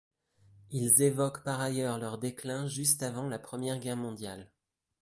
[0.71, 4.49] Ils évoquent par ailleurs leur déclin juste avant la Première Guerre mondiale.